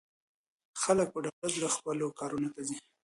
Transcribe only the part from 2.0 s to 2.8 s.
کارونو ته ځي.